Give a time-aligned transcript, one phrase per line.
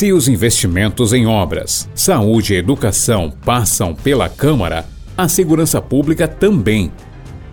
[0.00, 6.90] Se os investimentos em obras, saúde e educação passam pela Câmara, a segurança pública também.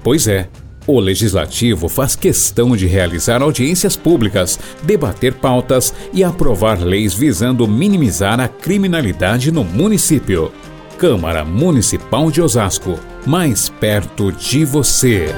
[0.01, 0.47] Pois é,
[0.88, 8.39] o Legislativo faz questão de realizar audiências públicas, debater pautas e aprovar leis visando minimizar
[8.39, 10.49] a criminalidade no município.
[10.97, 15.35] Câmara Municipal de Osasco, mais perto de você.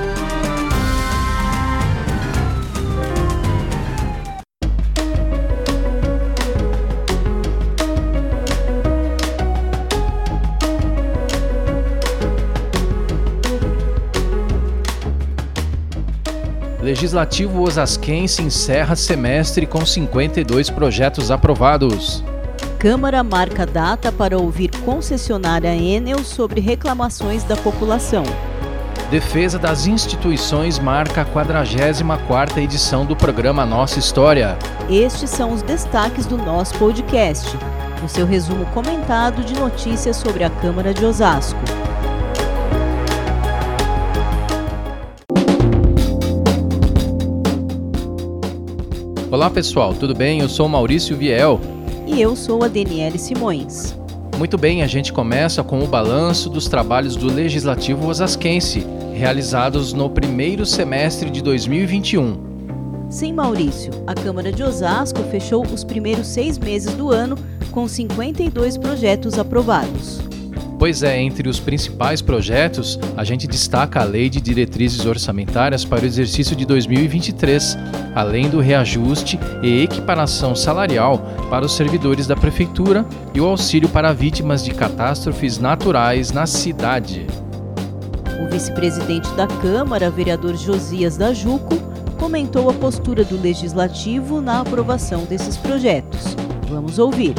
[17.00, 22.22] Legislativo Osasquense encerra semestre com 52 projetos aprovados.
[22.78, 28.24] Câmara marca data para ouvir concessionária Enel sobre reclamações da população.
[29.10, 34.58] Defesa das instituições marca a 44ª edição do programa Nossa História.
[34.90, 37.58] Estes são os destaques do nosso podcast,
[38.04, 41.58] o seu resumo comentado de notícias sobre a Câmara de Osasco.
[49.32, 50.40] Olá pessoal, tudo bem?
[50.40, 51.62] Eu sou Maurício Viel
[52.08, 53.96] e eu sou a Daniele Simões.
[54.40, 60.10] Muito bem, a gente começa com o balanço dos trabalhos do Legislativo Osasquense, realizados no
[60.10, 63.08] primeiro semestre de 2021.
[63.12, 67.38] Sim, Maurício, a Câmara de Osasco fechou os primeiros seis meses do ano
[67.70, 70.29] com 52 projetos aprovados.
[70.80, 76.04] Pois é, entre os principais projetos, a gente destaca a Lei de Diretrizes Orçamentárias para
[76.04, 77.78] o exercício de 2023,
[78.16, 81.18] além do reajuste e equiparação salarial
[81.50, 87.28] para os servidores da Prefeitura e o auxílio para vítimas de catástrofes naturais na cidade.
[88.42, 91.76] O vice-presidente da Câmara, vereador Josias da Juco,
[92.18, 96.38] comentou a postura do Legislativo na aprovação desses projetos.
[96.70, 97.34] Vamos ouvir.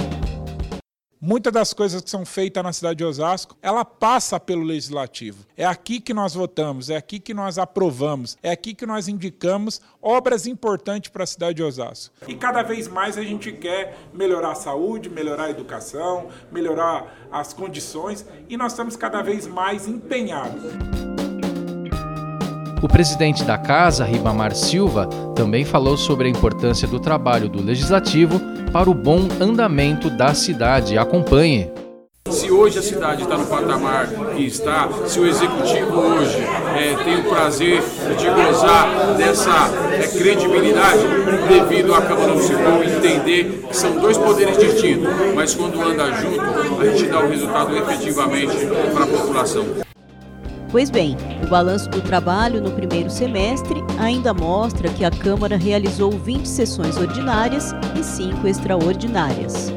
[1.30, 5.46] Muitas das coisas que são feitas na cidade de Osasco, ela passa pelo legislativo.
[5.56, 9.80] É aqui que nós votamos, é aqui que nós aprovamos, é aqui que nós indicamos
[10.02, 12.12] obras importantes para a cidade de Osasco.
[12.26, 17.52] E cada vez mais a gente quer melhorar a saúde, melhorar a educação, melhorar as
[17.52, 21.09] condições e nós estamos cada vez mais empenhados.
[22.82, 28.40] O presidente da casa, Ribamar Silva, também falou sobre a importância do trabalho do legislativo
[28.72, 30.96] para o bom andamento da cidade.
[30.96, 31.70] Acompanhe.
[32.30, 36.38] Se hoje a cidade está no patamar que está, se o executivo hoje
[36.76, 37.82] é, tem o prazer
[38.16, 41.02] de gozar dessa é, credibilidade
[41.48, 46.86] devido à Câmara Municipal entender que são dois poderes distintos, mas quando anda junto, a
[46.86, 48.56] gente dá o resultado efetivamente
[48.94, 49.89] para a população.
[50.70, 56.12] Pois bem, o balanço do trabalho no primeiro semestre ainda mostra que a Câmara realizou
[56.12, 59.72] 20 sessões ordinárias e 5 extraordinárias.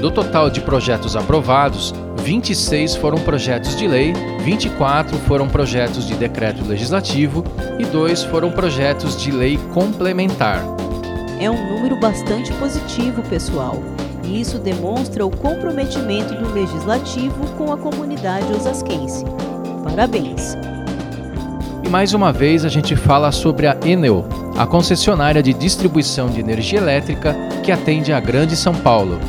[0.00, 1.92] Do total de projetos aprovados,
[2.22, 4.12] 26 foram projetos de lei,
[4.44, 7.42] 24 foram projetos de decreto legislativo
[7.78, 10.62] e 2 foram projetos de lei complementar.
[11.40, 13.82] É um número bastante positivo, pessoal.
[14.22, 19.24] E isso demonstra o comprometimento do legislativo com a comunidade osasquense.
[19.84, 20.56] Parabéns!
[21.84, 26.40] E mais uma vez a gente fala sobre a Enel, a concessionária de distribuição de
[26.40, 29.20] energia elétrica que atende a Grande São Paulo.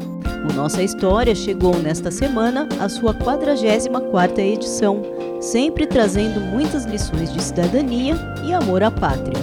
[0.58, 5.04] Nossa História chegou nesta semana à sua 44ª edição,
[5.40, 9.38] sempre trazendo muitas lições de cidadania e amor à pátria.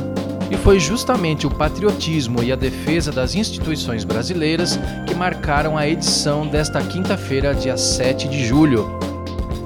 [0.51, 4.77] E foi justamente o patriotismo e a defesa das instituições brasileiras
[5.07, 8.85] que marcaram a edição desta quinta-feira, dia 7 de julho.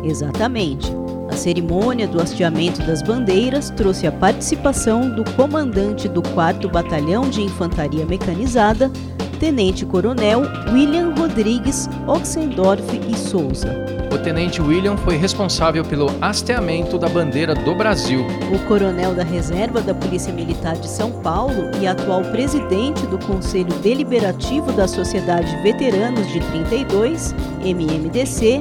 [0.05, 0.93] Exatamente.
[1.31, 7.41] A cerimônia do hasteamento das bandeiras trouxe a participação do comandante do 4 Batalhão de
[7.41, 8.93] Infantaria Mecanizada,
[9.39, 10.43] Tenente Coronel
[10.73, 13.69] William Rodrigues Oxendorf e Souza.
[14.13, 18.27] O tenente William foi responsável pelo hasteamento da bandeira do Brasil.
[18.53, 23.73] O coronel da Reserva da Polícia Militar de São Paulo e atual presidente do Conselho
[23.81, 28.59] Deliberativo da Sociedade Veteranos de 32, MMDC,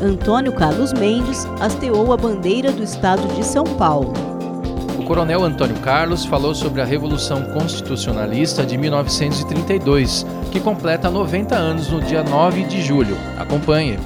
[0.00, 4.33] Antônio Carlos Mendes, hasteou a bandeira do estado de São Paulo.
[4.98, 11.90] O coronel Antônio Carlos falou sobre a Revolução Constitucionalista de 1932, que completa 90 anos
[11.90, 13.16] no dia 9 de julho.
[13.36, 13.98] Acompanhe.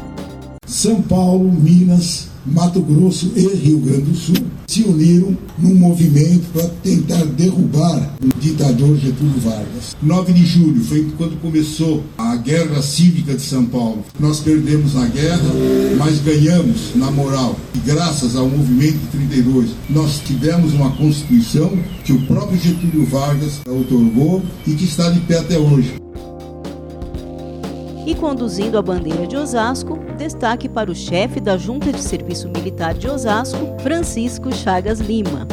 [0.67, 4.37] São Paulo, Minas, Mato Grosso e Rio Grande do Sul
[4.67, 9.97] se uniram num movimento para tentar derrubar o ditador Getúlio Vargas.
[10.03, 14.05] 9 de julho foi quando começou a Guerra Cívica de São Paulo.
[14.21, 15.51] Nós perdemos na guerra,
[15.97, 17.59] mas ganhamos na moral.
[17.75, 21.73] E graças ao movimento de 32, nós tivemos uma Constituição
[22.05, 25.95] que o próprio Getúlio Vargas otorgou e que está de pé até hoje
[28.09, 32.95] e conduzindo a bandeira de Osasco, destaque para o chefe da Junta de Serviço Militar
[32.95, 35.47] de Osasco, Francisco Chagas Lima.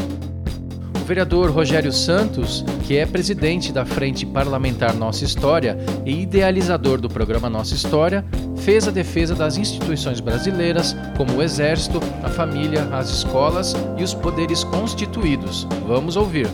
[0.95, 7.09] O vereador Rogério Santos, que é presidente da Frente Parlamentar Nossa História e idealizador do
[7.09, 8.23] programa Nossa História,
[8.55, 14.13] fez a defesa das instituições brasileiras, como o Exército, a família, as escolas e os
[14.13, 15.67] poderes constituídos.
[15.85, 16.47] Vamos ouvir.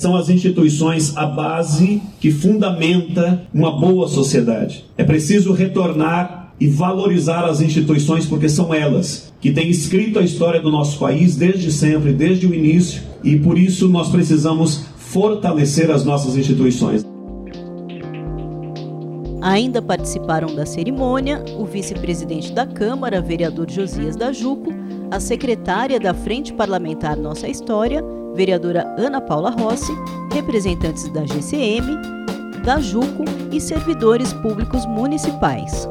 [0.00, 4.82] São as instituições a base que fundamenta uma boa sociedade.
[4.96, 10.58] É preciso retornar e valorizar as instituições porque são elas que têm escrito a história
[10.58, 16.02] do nosso país desde sempre, desde o início, e por isso nós precisamos fortalecer as
[16.02, 17.04] nossas instituições.
[19.42, 24.72] Ainda participaram da cerimônia o vice-presidente da Câmara, vereador Josias da Juco,
[25.10, 28.02] a secretária da Frente Parlamentar Nossa História,
[28.34, 29.92] vereadora Ana Paula Rossi,
[30.32, 31.98] representantes da GCM,
[32.64, 35.88] da JUCO e servidores públicos municipais.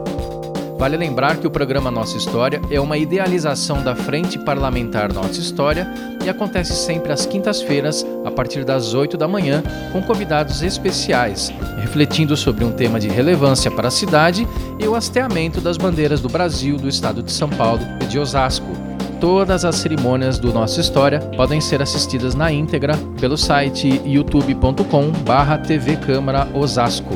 [0.80, 5.86] Vale lembrar que o programa Nossa História é uma idealização da Frente Parlamentar Nossa História
[6.24, 11.52] e acontece sempre às quintas-feiras, a partir das 8 da manhã, com convidados especiais,
[11.82, 14.48] refletindo sobre um tema de relevância para a cidade
[14.80, 18.89] e o hasteamento das bandeiras do Brasil, do estado de São Paulo e de Osasco.
[19.20, 25.98] Todas as cerimônias do Nossa História podem ser assistidas na íntegra pelo site youtube.com/barra TV
[25.98, 27.14] Câmara Osasco.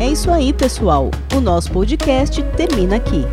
[0.00, 1.10] É isso aí, pessoal.
[1.36, 3.26] O nosso podcast termina aqui.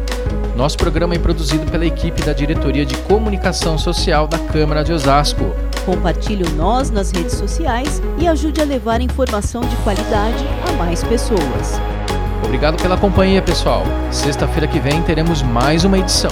[0.58, 5.69] Nosso programa é produzido pela equipe da Diretoria de Comunicação Social da Câmara de Osasco.
[5.90, 11.04] Compartilhe o Nós nas redes sociais e ajude a levar informação de qualidade a mais
[11.04, 11.82] pessoas.
[12.46, 13.82] Obrigado pela companhia, pessoal.
[14.12, 16.30] Sexta-feira que vem teremos mais uma edição.